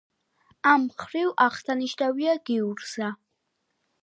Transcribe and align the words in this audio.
ამ 0.69 0.85
მხრივ 0.85 1.29
აღსანიშნავია 1.45 2.35
გიურზა. 2.51 3.13